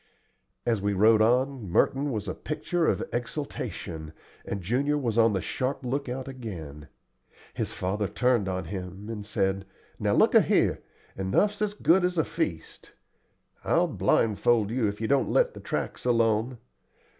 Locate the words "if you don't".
14.87-15.29